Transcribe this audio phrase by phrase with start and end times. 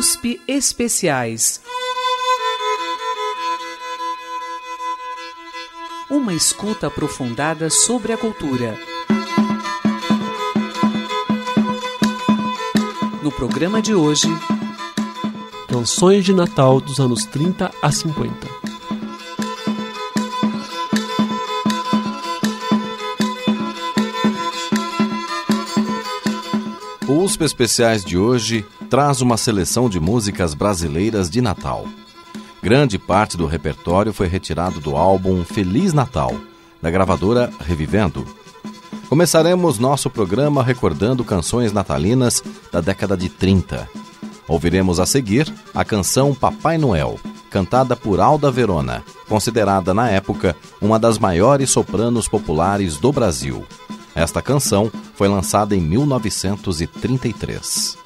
[0.00, 1.60] USP Especiais.
[6.08, 8.78] Uma escuta aprofundada sobre a cultura.
[13.22, 14.28] No programa de hoje,
[15.68, 18.59] Canções de Natal dos anos 30 a 50.
[27.30, 31.86] USP Especiais de hoje traz uma seleção de músicas brasileiras de Natal.
[32.60, 36.34] Grande parte do repertório foi retirado do álbum Feliz Natal,
[36.82, 38.26] da gravadora Revivendo.
[39.08, 43.88] Começaremos nosso programa recordando canções natalinas da década de 30.
[44.48, 47.16] Ouviremos a seguir a canção Papai Noel,
[47.48, 53.64] cantada por Alda Verona, considerada na época uma das maiores sopranos populares do Brasil.
[54.16, 57.98] Esta canção foi lançada em 1933.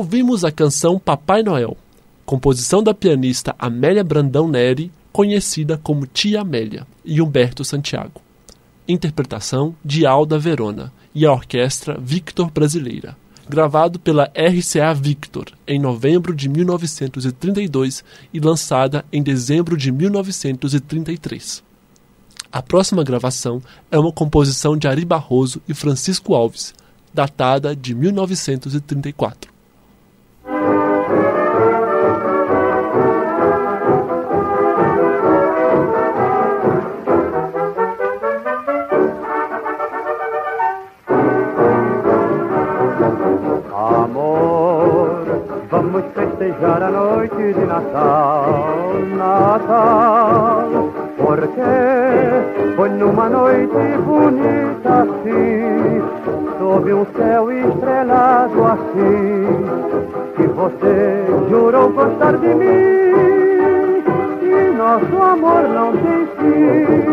[0.00, 1.76] Ouvimos a canção Papai Noel,
[2.24, 8.22] composição da pianista Amélia Brandão Neri, conhecida como Tia Amélia, e Humberto Santiago.
[8.88, 13.14] Interpretação de Alda Verona e a orquestra Victor Brasileira,
[13.46, 18.02] gravado pela RCA Victor em novembro de 1932
[18.32, 21.62] e lançada em dezembro de 1933.
[22.50, 26.72] A próxima gravação é uma composição de Ari Barroso e Francisco Alves,
[27.12, 29.49] datada de 1934.
[46.40, 51.60] Festejar a noite de Natal, Natal, porque
[52.76, 56.00] foi numa noite bonita assim,
[56.58, 59.48] sob um céu estrelado assim,
[60.34, 64.02] que você jurou gostar de mim,
[64.40, 67.10] e nosso amor não tem fim.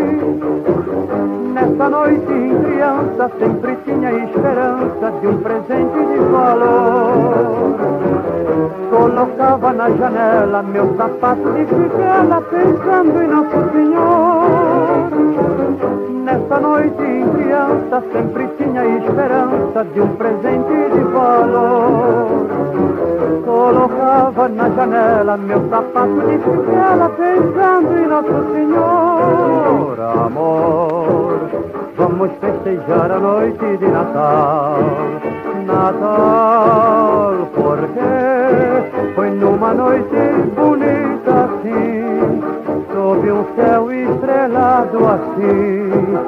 [1.52, 8.27] Nessa noite em criança sempre tinha esperança de um presente de valor.
[8.90, 15.10] Colocava na janela meu sapato de fivela pensando em Nosso Senhor.
[16.24, 22.26] Nessa noite em criança sempre tinha esperança de um presente de valor.
[23.44, 30.00] Colocava na janela meu sapato de fivela pensando em Nosso Senhor.
[30.26, 31.38] Amor,
[31.96, 34.78] vamos festejar a noite de Natal.
[35.78, 38.10] Natal, porque
[39.14, 40.16] foi numa noite
[40.56, 42.42] bonita assim,
[42.92, 46.18] sob um céu estrelado assim,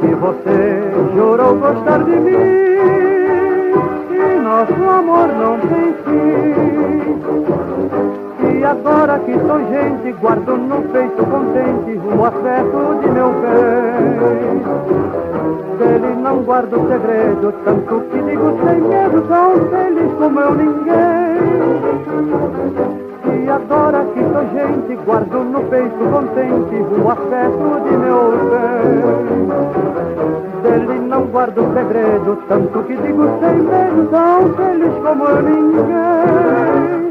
[0.00, 0.82] que você
[1.14, 2.36] jurou gostar de mim,
[4.12, 6.46] e nosso amor não tem fim.
[8.56, 14.62] E agora que sou gente, guardo no peito contente o afeto de meu bem.
[15.76, 21.36] Dele não guardo segredo, tanto que digo sem medo, tão feliz como eu ninguém.
[23.44, 29.46] E agora que sou gente, guardo no peito contente o afeto de meu bem.
[30.62, 37.06] Dele não guardo segredo, tanto que digo sem medo, tão feliz como eu ninguém.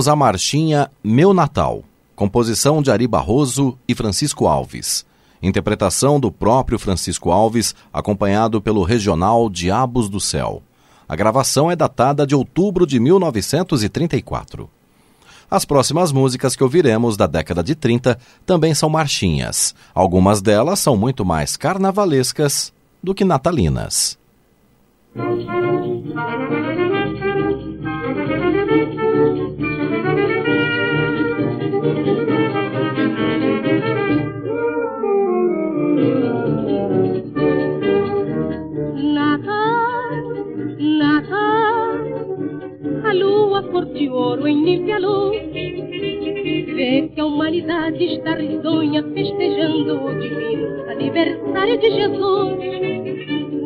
[0.00, 1.84] Ouvimos a marchinha Meu Natal,
[2.16, 5.04] composição de Ari Barroso e Francisco Alves.
[5.42, 10.62] Interpretação do próprio Francisco Alves, acompanhado pelo regional Diabos do Céu.
[11.06, 14.70] A gravação é datada de outubro de 1934.
[15.50, 19.74] As próximas músicas que ouviremos da década de 30 também são marchinhas.
[19.94, 24.18] Algumas delas são muito mais carnavalescas do que natalinas.
[43.70, 45.36] Cor de ouro em nívea luz.
[46.74, 52.58] Vê que a humanidade está risonha festejando o divino aniversário de Jesus.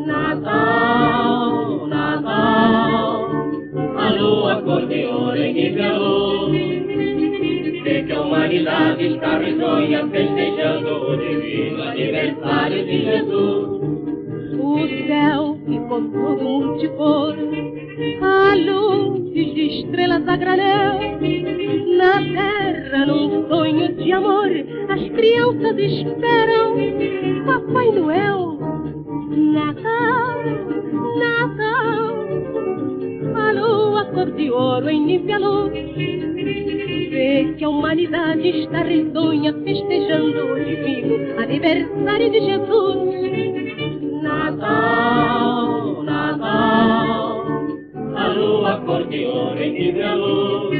[0.06, 3.30] Natal, Natal,
[3.96, 6.52] a lua cor de ouro em nívea luz.
[7.82, 13.74] Vê que a humanidade está risonha festejando o divino aniversário de Jesus.
[14.58, 17.34] O céu ficou todo multicor,
[18.22, 19.23] a de
[19.64, 20.98] estrelas a granel.
[21.96, 24.50] Na terra, num sonho de amor,
[24.88, 26.74] as crianças esperam
[27.46, 28.58] Papai Noel.
[29.54, 30.42] Natal,
[31.18, 32.14] Natal,
[33.36, 35.72] a lua cor de ouro em nívea luz.
[37.10, 44.22] Vê que a humanidade está risonha festejando o divino aniversário de Jesus.
[44.22, 45.43] Natal,
[49.14, 50.78] de ouro em nívea luz.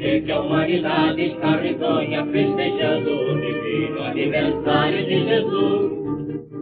[0.00, 5.98] Vê que a humanidade está risonha festejando o divino aniversário de Jesus.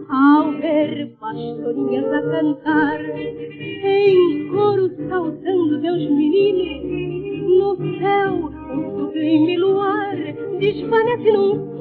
[0.09, 6.63] Ao ver pastorinhas a cantar, em coro saudando Deus menino,
[7.59, 8.33] no céu
[8.71, 10.15] um sublime luar
[10.59, 11.76] desvanece num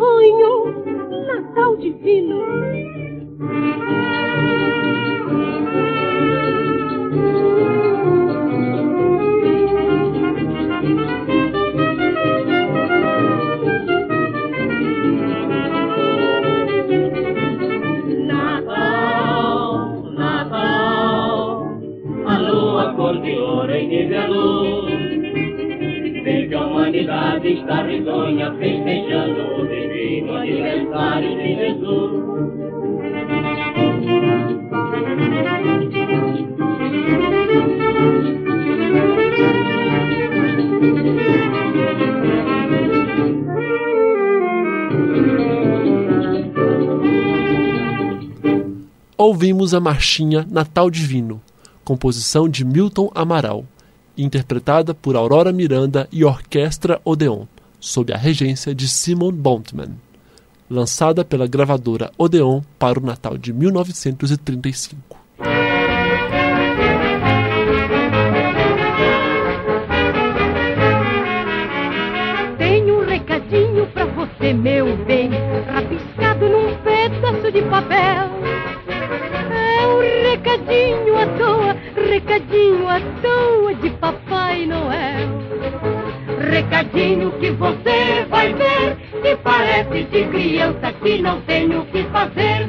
[26.24, 32.26] Vê que a humanidade está risonha festejando o divino aniversário de Jesus.
[49.16, 51.40] Ouvimos a marchinha Natal Divino,
[51.84, 53.64] composição de Milton Amaral,
[54.16, 57.44] interpretada por Aurora Miranda e Orquestra Odeon,
[57.78, 59.90] sob a regência de Simon Bontman,
[60.68, 65.16] lançada pela gravadora Odeon para o Natal de 1935.
[72.58, 75.30] Tenho um recadinho pra você, meu bem,
[75.70, 78.45] rabiscado num pedaço de papel.
[80.46, 81.76] Recadinho à toa,
[82.08, 85.28] recadinho à toa de Papai Noel.
[86.38, 92.68] Recadinho que você vai ver, que parece de criança que não tem o que fazer.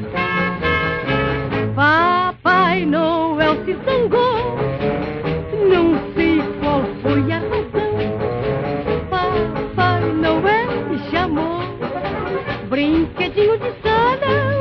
[1.75, 4.57] Papai Noel se zangou,
[5.69, 7.93] não sei qual foi a razão.
[9.07, 11.62] Papai Noel chamou,
[12.69, 14.56] brinquedinho de salão,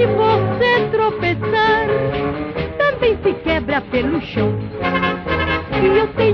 [0.00, 1.86] se você tropeçar,
[2.78, 4.50] também se quebra pelo chão.
[5.82, 6.29] E eu tenho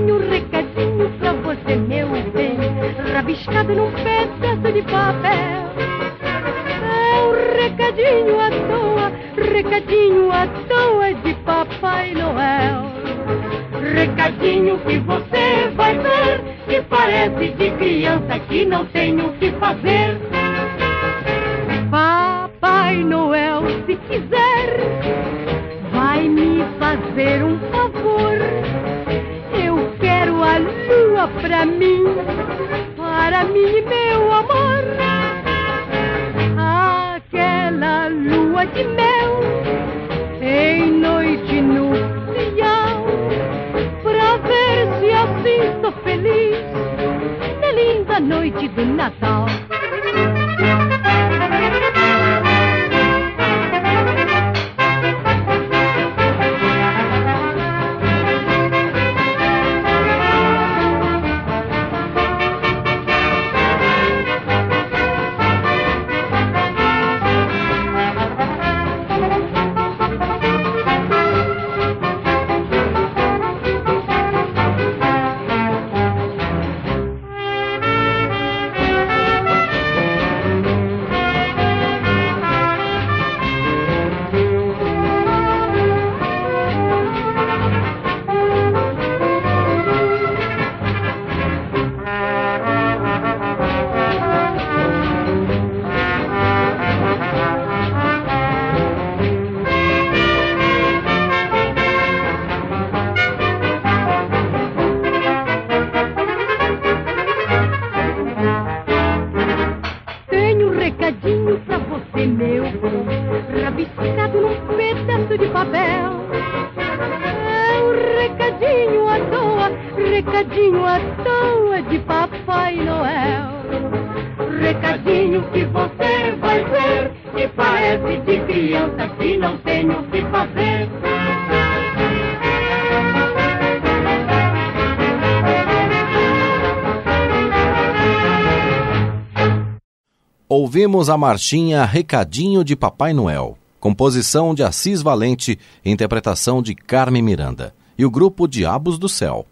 [140.87, 147.75] Ouvimos a marchinha Recadinho de Papai Noel, composição de Assis Valente, interpretação de Carmen Miranda,
[147.97, 149.45] e o grupo Diabos do Céu.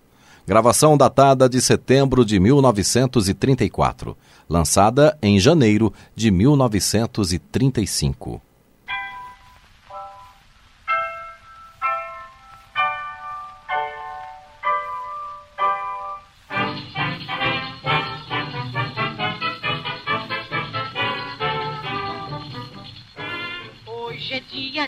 [0.47, 4.15] Gravação datada de setembro de 1934,
[4.47, 8.41] lançada em janeiro de 1935.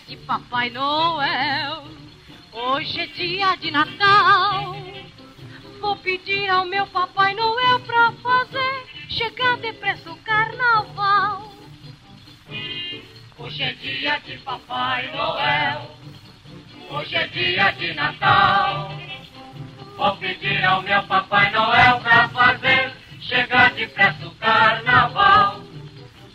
[0.08, 1.84] De Papai Noel,
[2.54, 4.74] hoje é dia de Natal.
[5.82, 11.52] Vou pedir ao meu Papai Noel pra fazer chegar depressa o carnaval.
[13.38, 15.98] Hoje é dia de Papai Noel,
[16.90, 18.92] hoje é dia de Natal.
[19.98, 25.62] Vou pedir ao meu Papai Noel pra fazer chegar depressa o carnaval.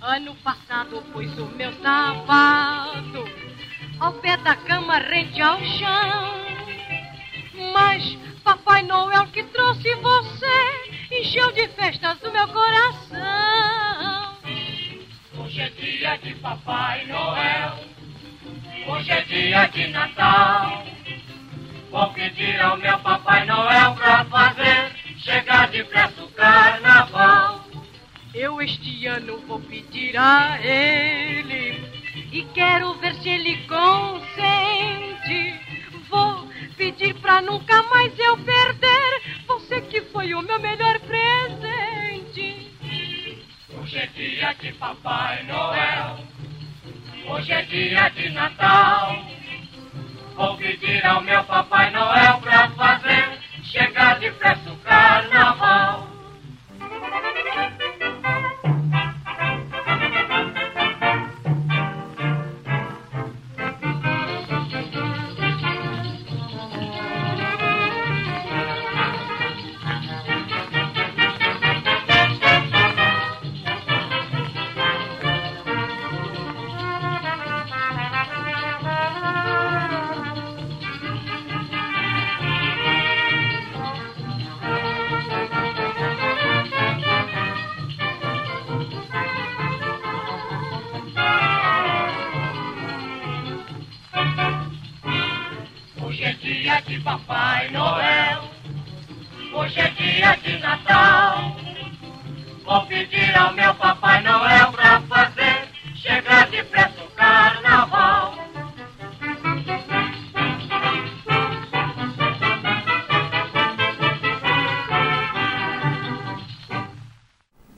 [0.02, 3.51] ano passado pus o meu sapato
[4.02, 6.42] ao pé da cama rente ao chão.
[7.73, 14.37] Mas Papai Noel que trouxe você encheu de festas o meu coração.
[15.38, 17.78] Hoje é dia de Papai Noel,
[18.88, 20.85] hoje é dia de Natal.
[21.88, 27.64] Vou pedir ao meu Papai Noel pra fazer chegar depressa o carnaval.
[28.35, 31.62] Eu este ano vou pedir a ele
[32.33, 35.61] e quero ver se ele consente.
[36.09, 42.73] Vou pedir pra nunca mais eu perder você que foi o meu melhor presente.
[43.79, 46.19] Hoje é dia de Papai Noel,
[47.29, 49.27] hoje é dia de Natal.
[50.35, 56.12] Vou pedir ao meu Papai Noel pra fazer chegar depressa o carnaval.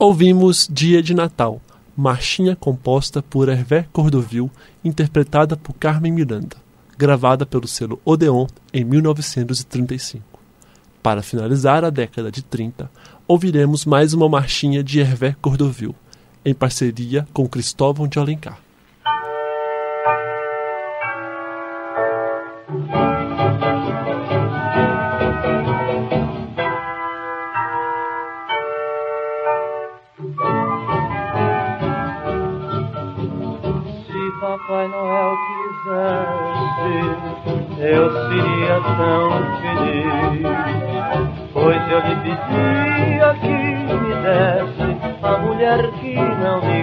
[0.07, 1.59] Ouvimos Dia de Natal,
[1.97, 4.51] marchinha composta por Hervé Cordovil,
[4.83, 6.57] interpretada por Carmen Miranda,
[6.95, 10.23] gravada pelo selo Odeon em 1935.
[11.01, 12.87] Para finalizar a década de 30,
[13.27, 15.95] ouviremos mais uma marchinha de Hervé Cordovil,
[16.45, 18.59] em parceria com Cristóvão de Alencar.
[38.15, 39.29] Seria tão
[39.61, 40.45] feliz.
[41.53, 44.89] Pois eu lhe pedia que me desse
[45.23, 46.74] a mulher que não me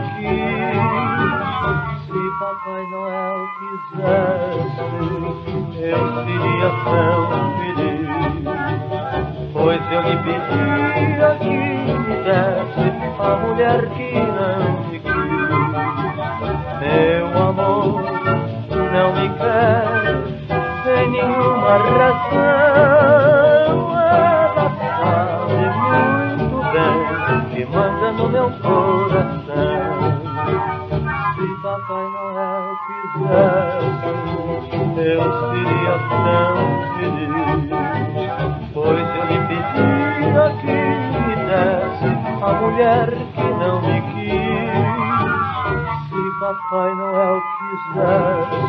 [46.53, 48.61] Papai Noel quisesse,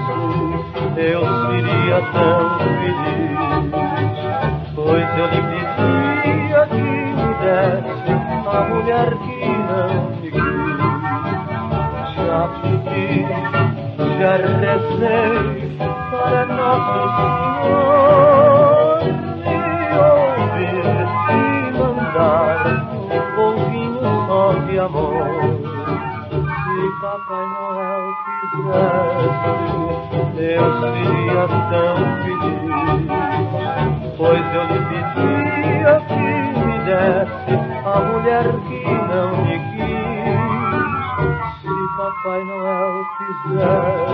[0.95, 3.67] eu seria tão feliz.
[4.73, 8.13] Pois eu lhe pedia que me desse
[8.47, 10.79] a mulher que não me quis.
[12.15, 13.11] Já pedi,
[14.17, 15.35] já rezei
[16.09, 17.42] para Nosso
[30.53, 33.09] eu seria tão feliz.
[34.17, 36.25] Pois eu lhe pedia que
[36.59, 37.53] me desse
[37.85, 40.43] a mulher que não me quis.
[41.61, 44.13] Se Papai Noel quisesse,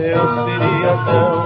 [0.00, 1.37] eu seria tão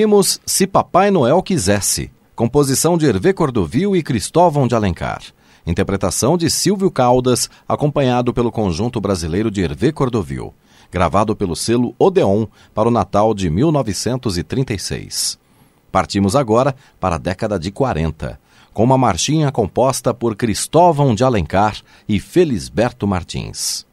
[0.00, 5.22] Ouvimos Se Papai Noel Quisesse, composição de Hervé Cordovil e Cristóvão de Alencar.
[5.66, 10.54] Interpretação de Silvio Caldas, acompanhado pelo conjunto brasileiro de Hervé Cordovil.
[10.90, 15.38] gravado pelo selo Odeon para o Natal de 1936.
[15.92, 18.40] Partimos agora para a década de 40,
[18.72, 21.76] com uma marchinha composta por Cristóvão de Alencar
[22.08, 23.89] e Felisberto Martins.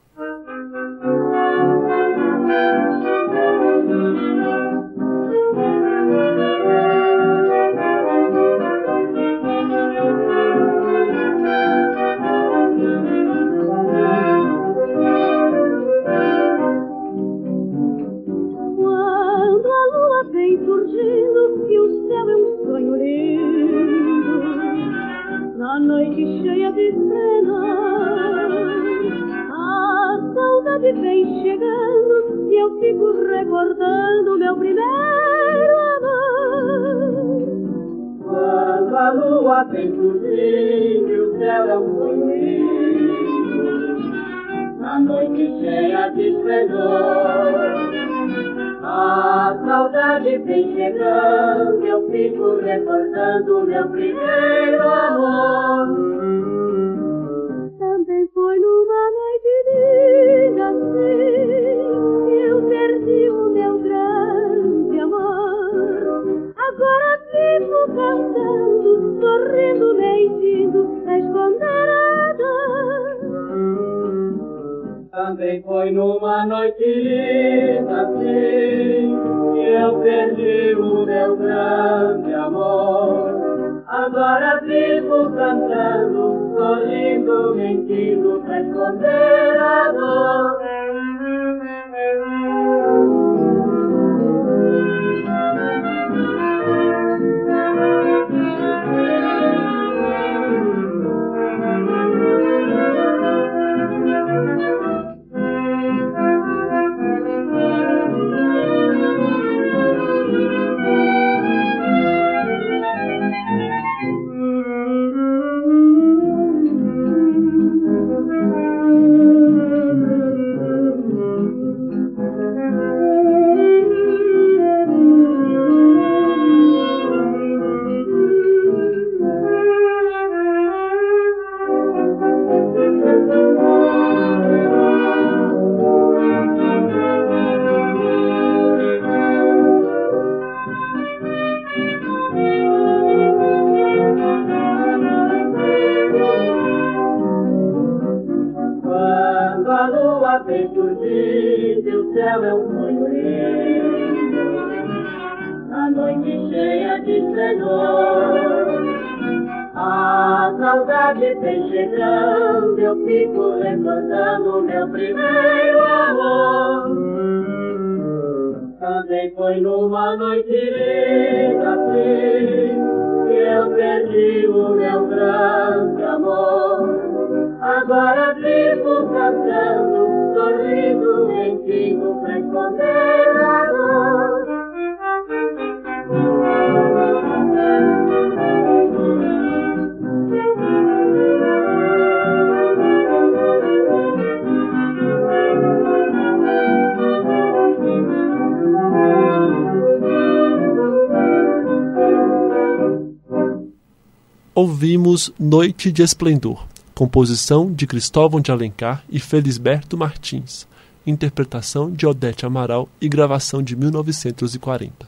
[205.78, 210.68] Noite de Esplendor, composição de Cristóvão de Alencar e Felisberto Martins,
[211.06, 215.08] interpretação de Odete Amaral e gravação de 1940.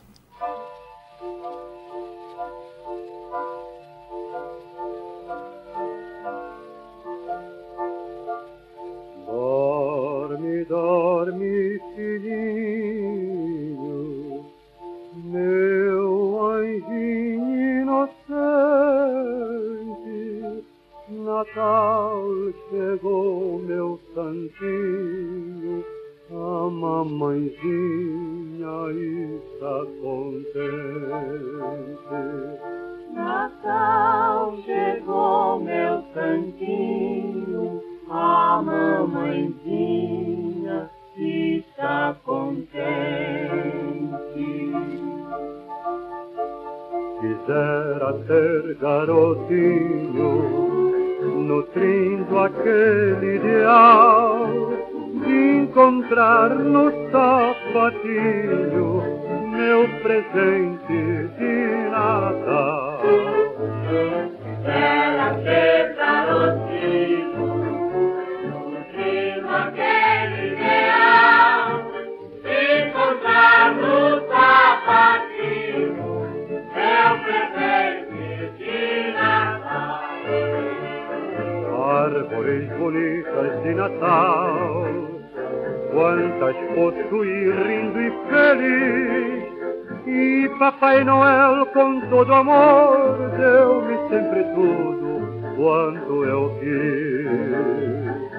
[95.60, 98.39] cuanto eu quis.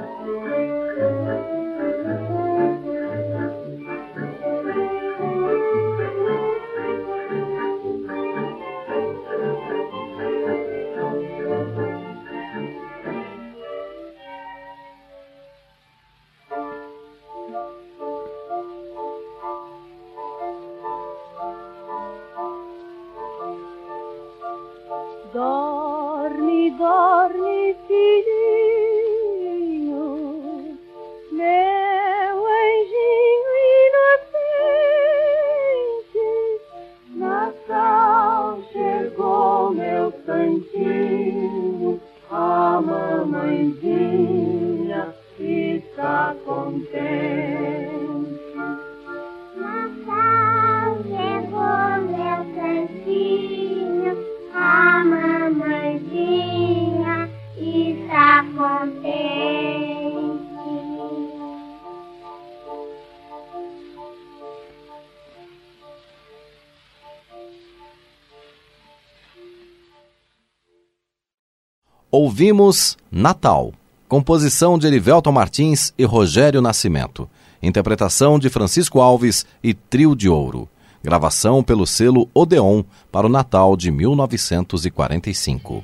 [72.22, 73.72] Ouvimos Natal,
[74.06, 77.26] composição de Erivelton Martins e Rogério Nascimento,
[77.62, 80.68] interpretação de Francisco Alves e Trio de Ouro,
[81.02, 85.82] gravação pelo selo Odeon para o Natal de 1945.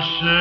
[0.00, 0.35] 是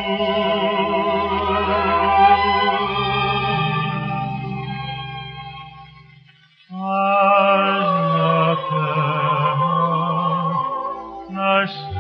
[6.71, 9.73] Mas na terra
[11.31, 11.93] nasceu.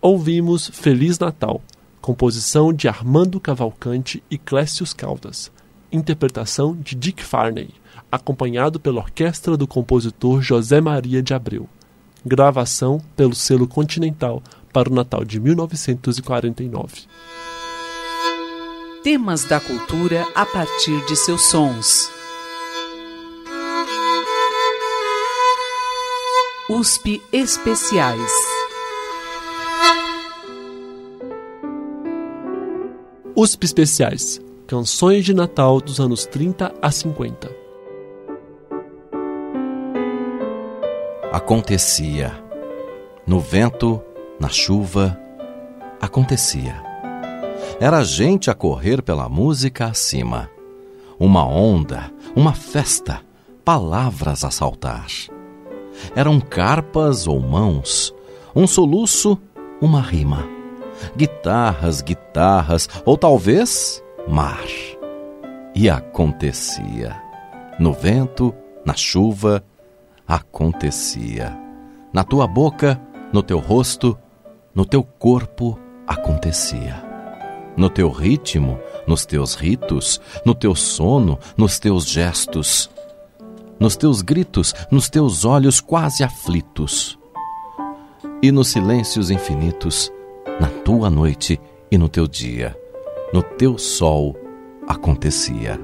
[0.00, 1.60] Ouvimos Feliz Natal
[2.02, 5.52] Composição de Armando Cavalcante e Clécius Caldas.
[5.92, 7.70] Interpretação de Dick Farney,
[8.10, 11.68] acompanhado pela orquestra do compositor José Maria de Abreu.
[12.26, 17.02] Gravação pelo selo Continental para o Natal de 1949.
[19.04, 22.10] Temas da cultura a partir de seus sons.
[26.68, 28.51] USP Especiais.
[33.42, 37.50] USP Especiais Canções de Natal dos anos 30 a 50.
[41.32, 42.40] Acontecia.
[43.26, 44.00] No vento,
[44.38, 45.18] na chuva,
[46.00, 46.80] acontecia.
[47.80, 50.48] Era gente a correr pela música acima.
[51.18, 53.22] Uma onda, uma festa,
[53.64, 55.08] palavras a saltar.
[56.14, 58.14] Eram carpas ou mãos,
[58.54, 59.36] um soluço,
[59.80, 60.51] uma rima.
[61.16, 64.66] Guitarras, guitarras, ou talvez mar.
[65.74, 67.20] E acontecia.
[67.78, 69.64] No vento, na chuva,
[70.26, 71.56] acontecia.
[72.12, 73.00] Na tua boca,
[73.32, 74.18] no teu rosto,
[74.74, 77.02] no teu corpo, acontecia.
[77.76, 82.90] No teu ritmo, nos teus ritos, no teu sono, nos teus gestos,
[83.80, 87.18] nos teus gritos, nos teus olhos quase aflitos.
[88.42, 90.12] E nos silêncios infinitos,
[90.62, 92.76] na tua noite e no teu dia
[93.32, 94.36] no teu sol
[94.86, 95.80] acontecia.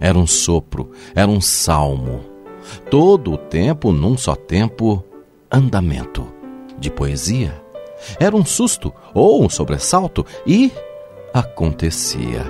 [0.00, 2.24] Era um sopro, era um salmo.
[2.90, 5.02] Todo o tempo, num só tempo,
[5.50, 6.26] andamento
[6.78, 7.62] de poesia.
[8.18, 10.72] Era um susto ou um sobressalto e
[11.32, 12.44] acontecia.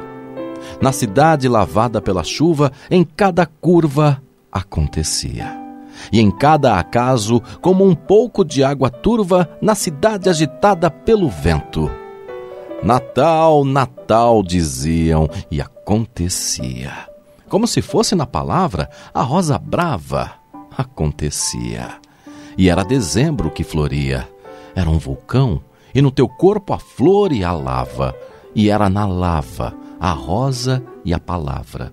[0.80, 5.65] Na cidade lavada pela chuva, em cada curva acontecia.
[6.12, 11.90] E em cada acaso, como um pouco de água turva na cidade agitada pelo vento
[12.82, 16.92] Natal, Natal, diziam, e acontecia.
[17.48, 20.32] Como se fosse na palavra a rosa brava,
[20.76, 21.96] acontecia.
[22.56, 24.28] E era dezembro que floria.
[24.74, 25.60] Era um vulcão,
[25.94, 28.14] e no teu corpo a flor e a lava,
[28.54, 31.92] e era na lava a rosa e a palavra.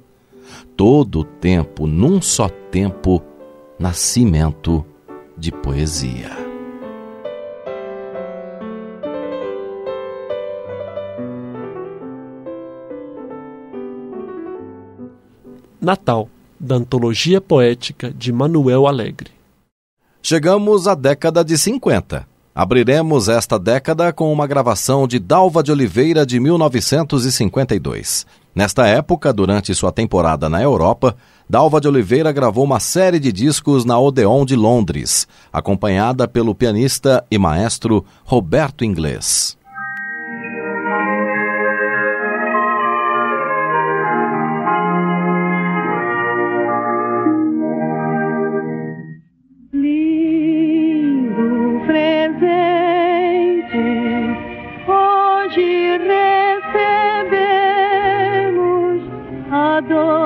[0.76, 3.22] Todo o tempo, num só tempo,
[3.80, 4.86] nascimento
[5.38, 6.30] de poesia.
[15.82, 19.32] Natal, da antologia poética de Manuel Alegre.
[20.22, 22.26] Chegamos à década de 50.
[22.56, 28.26] Abriremos esta década com uma gravação de Dalva de Oliveira de 1952.
[28.56, 31.18] Nesta época, durante sua temporada na Europa,
[31.50, 37.26] Dalva de Oliveira gravou uma série de discos na Odeon de Londres, acompanhada pelo pianista
[37.30, 39.58] e maestro Roberto Inglês.
[59.84, 60.23] adore.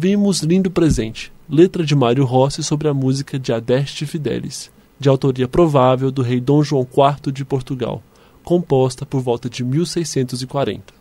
[0.00, 5.46] ouvimos Lindo Presente, letra de Mário Rossi sobre a música de Adeste Fidelis, de autoria
[5.46, 8.02] provável do rei Dom João IV de Portugal,
[8.42, 10.99] composta por volta de 1640.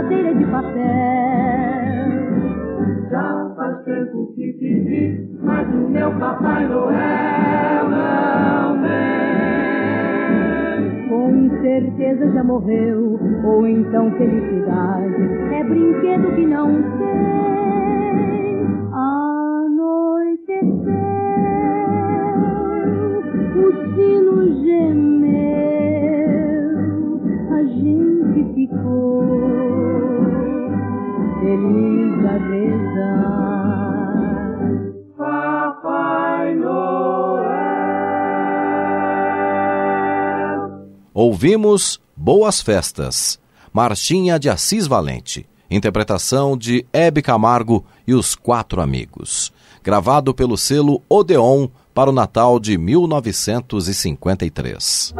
[0.00, 0.80] madeira de papel.
[3.10, 9.80] Já faz tempo que pedi, mas o meu Papai Noel não vem.
[11.08, 15.22] Com certeza já morreu, ou então felicidade
[15.52, 18.39] é brinquedo que não tem.
[41.12, 43.40] Ouvimos Boas Festas,
[43.72, 51.02] Marchinha de Assis Valente, interpretação de Hebe Camargo e os Quatro Amigos, gravado pelo selo
[51.08, 55.14] Odeon para o Natal de 1953.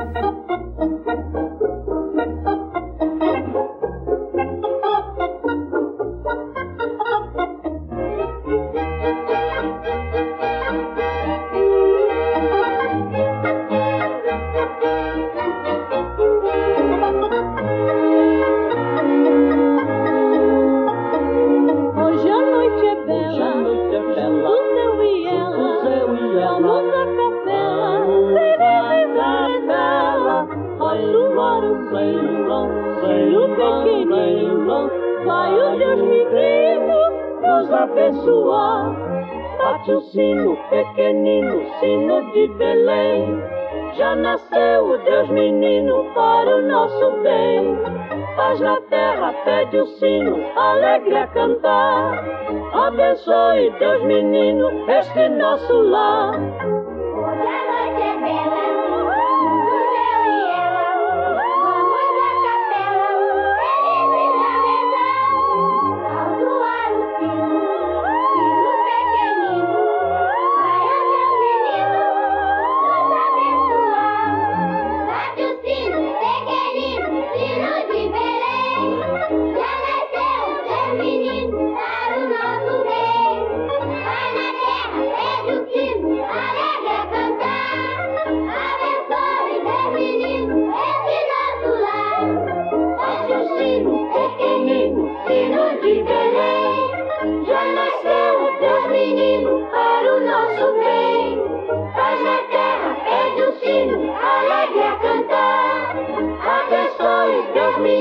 [48.36, 52.24] Paz na terra pede o sino, alegre a cantar.
[52.72, 56.34] Abençoe Deus, menino, este nosso lar.
[56.34, 58.99] Hoje a noite é bela,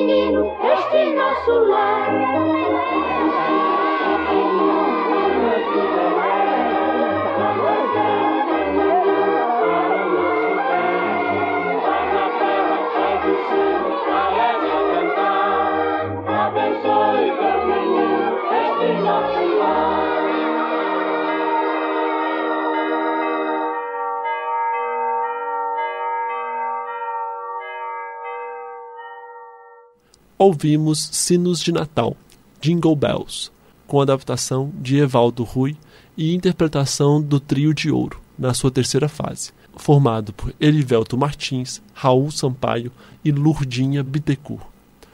[0.09, 2.58] menino, este nosso lar.
[30.49, 32.17] Ouvimos Sinos de Natal,
[32.59, 33.51] Jingle Bells,
[33.85, 35.77] com adaptação de Evaldo Rui
[36.17, 42.31] e interpretação do Trio de Ouro, na sua terceira fase, formado por Erivelto Martins, Raul
[42.31, 42.91] Sampaio
[43.23, 44.65] e Lurdinha Bittencourt,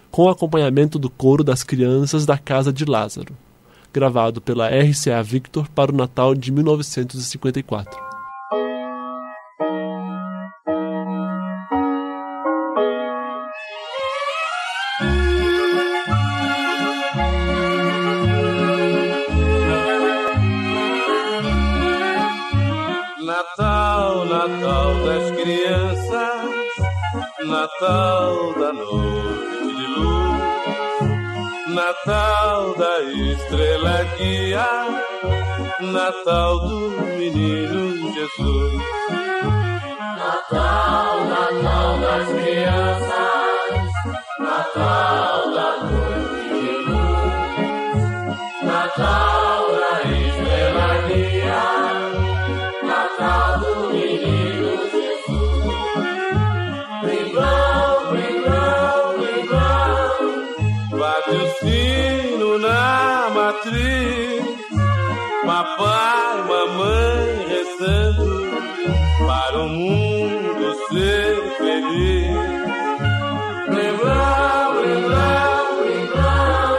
[0.10, 3.36] com acompanhamento do coro das crianças da Casa de Lázaro,
[3.94, 8.05] gravado pela RCA Victor para o Natal de 1954.
[27.82, 30.40] Natal da noite de luz,
[31.76, 34.66] Natal da estrela guia,
[35.82, 38.74] Natal do menino Jesus.
[40.18, 43.92] Natal, Natal das crianças,
[44.40, 45.85] Natal da
[69.66, 72.28] o mundo ser feliz.
[73.68, 76.78] Bringlão, bringlão, bringlão,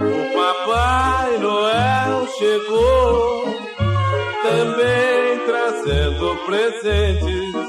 [0.00, 3.44] o Papai Noel chegou.
[4.42, 7.68] Também trazendo presentes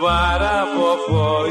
[0.00, 1.41] para vovó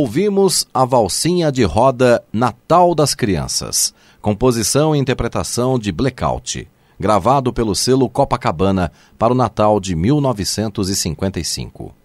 [0.00, 6.66] Ouvimos a valsinha de roda Natal das Crianças, composição e interpretação de Blackout,
[6.98, 11.99] gravado pelo selo Copacabana para o Natal de 1955.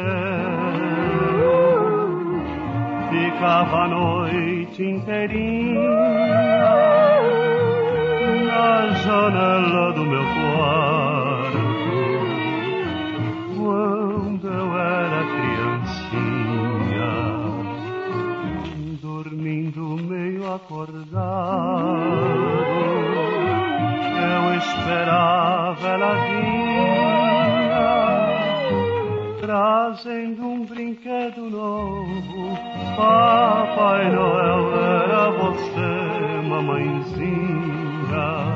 [3.10, 5.82] ficava a noite inteirinha
[8.48, 11.58] na janela do meu quarto
[13.58, 17.14] quando eu era criancinha,
[19.02, 21.68] dormindo meio acordado.
[24.18, 26.97] Eu esperava ela vinha,
[29.48, 32.58] trazendo um brinquedo novo.
[32.98, 38.47] Papai Noel era você, mamãezinha.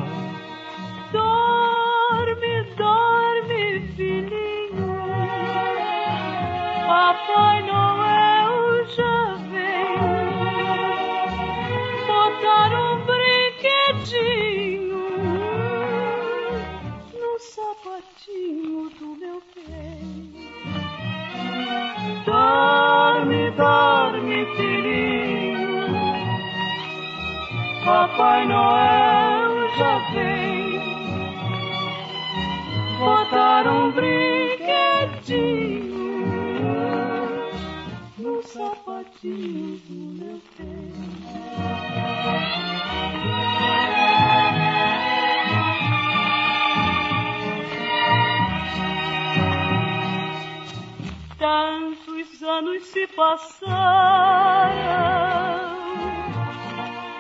[53.22, 54.82] Passaram,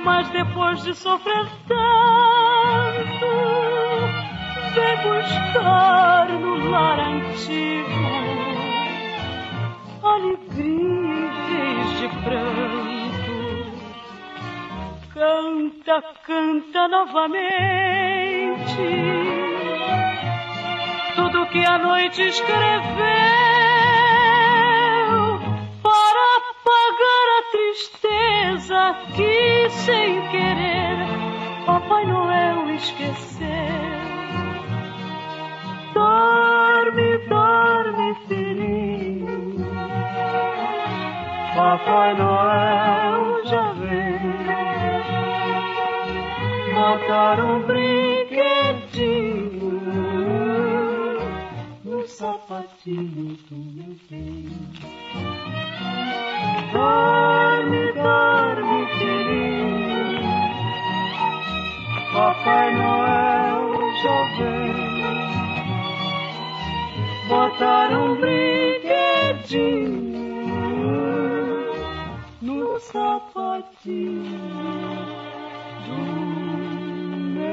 [0.03, 3.27] mas depois de sofrer tanto,
[4.73, 7.91] vem buscar no lar antigo
[10.01, 13.35] alegria em vez de pranto.
[15.13, 17.41] Canta, canta novamente
[21.15, 23.40] tudo que a noite escreveu
[29.15, 30.71] que sem querer
[31.65, 33.47] Papai Noel esqueceu.
[35.93, 39.65] Dorme, dorme, filhinho.
[41.55, 44.19] Papai Noel já vem.
[46.73, 48.21] Botaram um brinquedinho
[51.85, 54.49] no sapatinho do meu bem.
[56.73, 58.30] Dorme, dorme,
[62.51, 63.71] Papai Noel
[64.03, 64.75] já vem.
[67.29, 68.91] Botaram um brinquedinho
[72.41, 74.41] no sapatinho
[75.87, 75.95] do
[77.17, 77.51] meu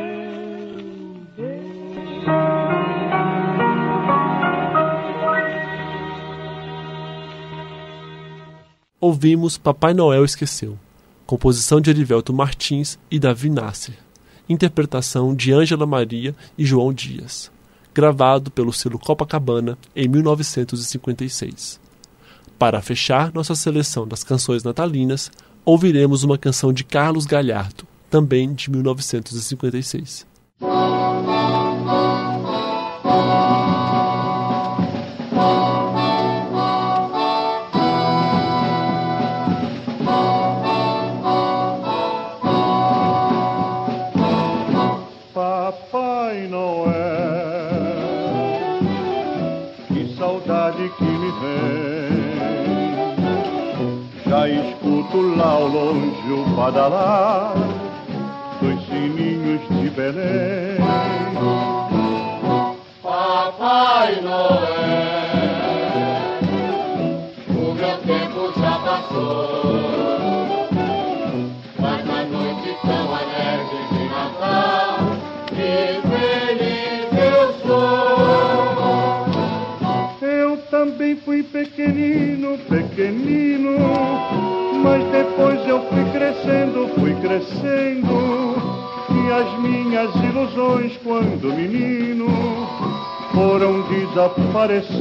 [9.01, 10.77] Ouvimos Papai Noel Esqueceu,
[11.25, 13.95] composição de Erivelto Martins e Davi Nasser,
[14.49, 17.51] interpretação de Ângela Maria e João Dias,
[17.95, 21.81] gravado pelo selo Copacabana em 1956.
[22.59, 25.31] Para fechar nossa seleção das canções natalinas,
[25.65, 30.27] ouviremos uma canção de Carlos Galhardo, também de 1956.
[55.69, 57.53] Longe o badalar
[58.61, 60.79] dos sininhos de Belém.
[63.03, 64.39] Papai Noel,
[67.51, 70.69] o meu tempo já passou.
[71.79, 74.99] Mas na noite tão alegre de Natal,
[75.49, 78.27] que feliz eu sou.
[80.27, 83.77] Eu também fui pequenino, pequenino,
[84.83, 88.57] mas depois eu fui crescendo, fui crescendo.
[89.11, 92.27] E as minhas ilusões, quando menino,
[93.33, 94.99] foram desaparecendo.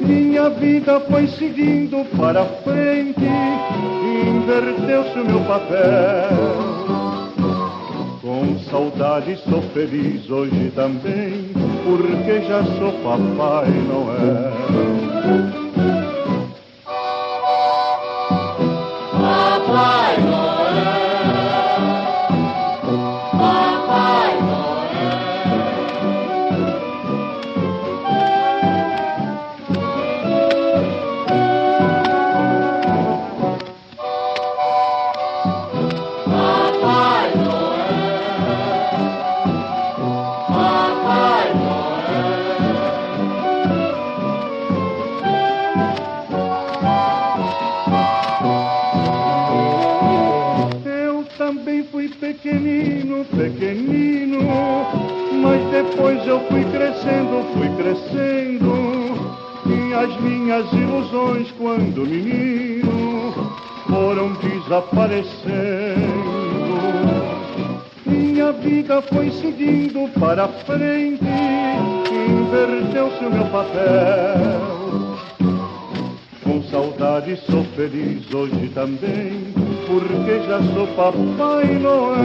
[0.00, 3.28] Minha vida foi seguindo para frente,
[4.26, 6.68] inverteu-se o meu papel.
[8.22, 11.50] Com saudade sou feliz hoje também,
[11.84, 15.57] porque já sou Papai Noel.
[59.98, 63.52] As minhas ilusões, quando menino,
[63.88, 65.98] foram desaparecendo.
[68.06, 71.24] Minha vida foi seguindo para frente,
[72.30, 75.18] inverteu-se o meu papel.
[76.44, 79.52] Com saudade sou feliz hoje também,
[79.86, 82.18] porque já sou Papai Noel.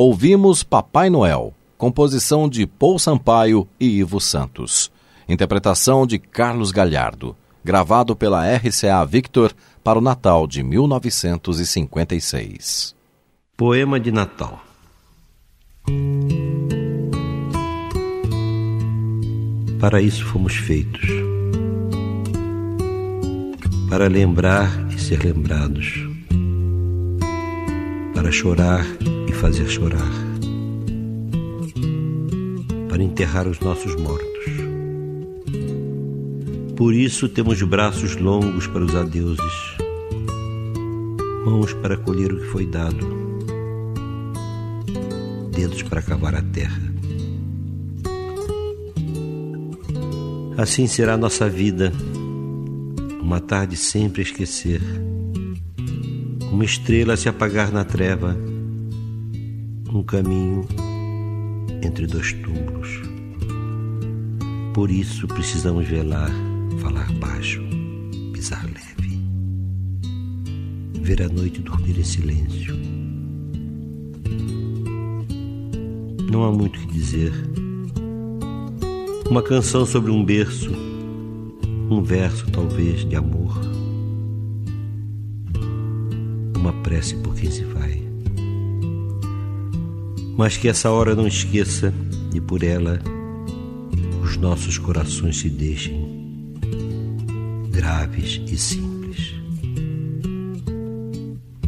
[0.00, 4.92] Ouvimos Papai Noel, composição de Paul Sampaio e Ivo Santos.
[5.28, 12.94] Interpretação de Carlos Galhardo, gravado pela RCA Victor para o Natal de 1956.
[13.56, 14.62] Poema de Natal.
[19.80, 21.10] Para isso fomos feitos.
[23.90, 26.07] Para lembrar e ser lembrados.
[28.18, 28.84] Para chorar
[29.28, 30.10] e fazer chorar.
[32.88, 34.44] Para enterrar os nossos mortos.
[36.76, 39.76] Por isso temos braços longos para os adeuses,
[41.44, 43.06] mãos para colher o que foi dado,
[45.52, 46.82] dedos para cavar a terra.
[50.56, 51.92] Assim será nossa vida,
[53.22, 54.80] uma tarde sempre esquecer,
[56.58, 58.36] uma estrela a se apagar na treva,
[59.94, 60.66] um caminho
[61.84, 63.00] entre dois túmulos.
[64.74, 66.32] Por isso precisamos velar,
[66.80, 67.62] falar baixo,
[68.32, 69.20] pisar leve,
[71.00, 72.74] ver a noite dormir em silêncio.
[76.28, 77.32] Não há muito o que dizer
[79.30, 80.72] uma canção sobre um berço,
[81.88, 83.77] um verso talvez de amor,
[86.68, 88.02] uma prece por quem se vai.
[90.36, 91.92] Mas que essa hora não esqueça
[92.34, 93.00] e por ela
[94.22, 96.06] os nossos corações se deixem
[97.70, 99.34] graves e simples.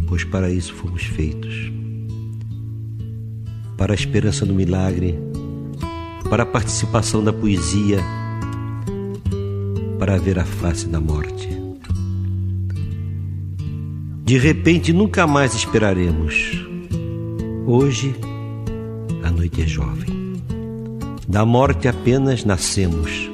[0.06, 1.72] Pois para isso fomos feitos
[3.78, 5.18] para a esperança do milagre
[6.28, 7.98] para a participação da poesia,
[9.98, 11.59] para ver a face da morte.
[14.30, 16.64] De repente nunca mais esperaremos.
[17.66, 18.14] Hoje
[19.24, 20.40] a noite é jovem.
[21.26, 23.29] Da morte apenas nascemos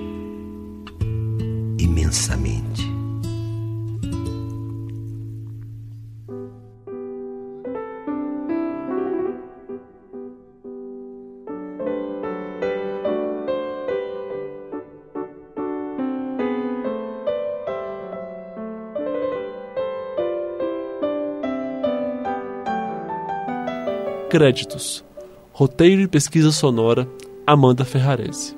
[24.36, 25.02] Créditos:
[25.50, 27.08] Roteiro e pesquisa sonora
[27.46, 28.54] Amanda Ferrarese.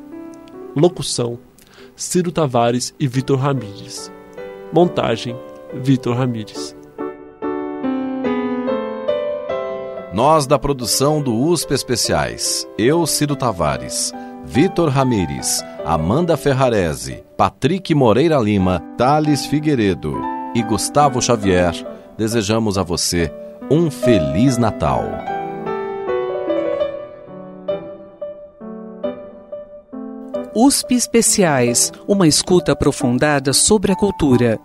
[0.74, 1.38] Locução:
[1.94, 4.10] Ciro Tavares e Vitor Ramires.
[4.72, 5.36] Montagem:
[5.72, 6.74] Vitor Ramires.
[10.12, 14.12] Nós da produção do USP Especiais, eu, Ciro Tavares,
[14.44, 20.20] Vitor Ramires, Amanda Ferrarese, Patrick Moreira Lima, Thales Figueiredo
[20.56, 21.72] e Gustavo Xavier,
[22.16, 23.32] desejamos a você
[23.70, 25.37] um Feliz Natal.
[30.60, 34.58] USP Especiais, uma escuta aprofundada sobre a cultura.